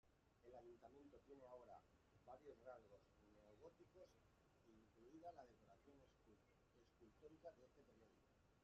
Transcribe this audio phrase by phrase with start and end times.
[0.47, 1.75] El ayuntamiento tiene ahora
[2.25, 3.01] varios rasgos
[3.35, 4.09] neogóticos,
[4.65, 5.95] incluida la decoración
[6.89, 8.17] escultórica de este período.